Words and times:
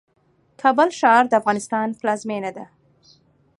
کابل 0.61 0.89
ښار 0.99 1.23
د 1.27 1.33
افغانستان 1.41 1.87
پلازمېنه 1.99 2.51
ده 2.57 2.65